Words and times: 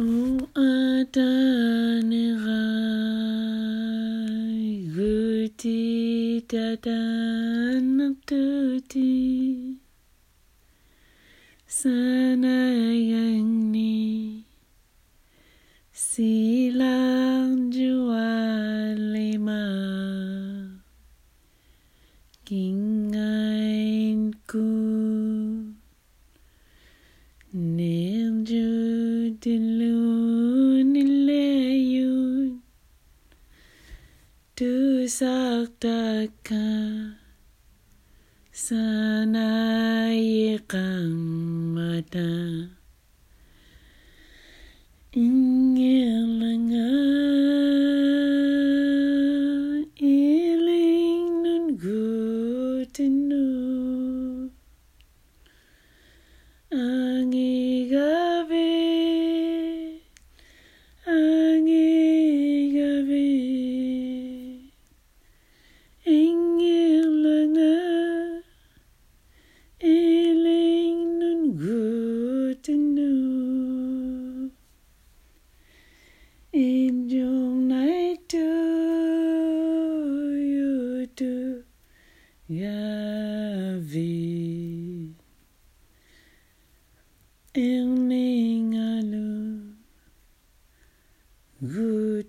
O 0.00 0.48
Adonai, 0.56 1.12
Guti 4.88 6.40
Dadan 6.48 8.16
Tuti, 8.24 9.76
Sanayangni, 11.68 12.08
Silang 15.92 17.70
Jualima, 17.70 19.60
Kingain 22.46 24.32
Ku, 24.48 24.72
Nilju 27.52 29.36
Dilun 29.36 29.71
Saktaka, 35.08 36.66
Sanayikang 38.54 39.34
Mata. 41.74 42.70
Ingilanga 45.12 46.88
iling 50.00 51.44
nun 51.44 51.76
gutinu 51.76 53.44
ang 56.72 57.28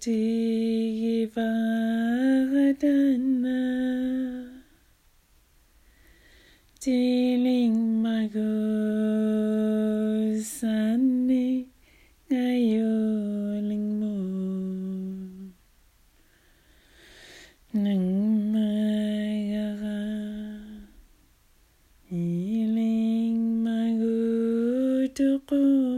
Guti 0.00 1.28
Varadana 1.28 1.60
Tiling 6.80 8.00
Magosani 8.00 8.48
ngayoling 12.32 13.88
mo 14.00 14.16
nang 17.76 18.08
mayara 18.56 20.00
hiling 22.08 23.36
magutuko 23.68 25.60
mo 25.60 25.89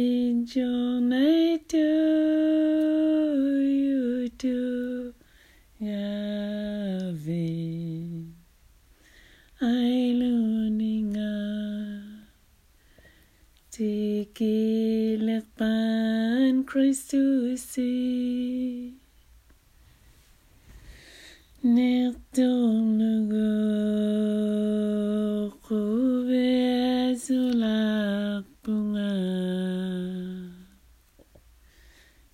Injonate 0.00 1.76
you 3.76 4.30
to 4.38 5.12
Yahweh. 5.78 7.18
Ailuninga 9.60 11.32
Tikilakpan 13.70 16.64
Christusi 16.64 17.92
Nirtulugo 21.62 23.19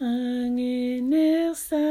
Ang 0.00 0.56
inersa 0.56 1.89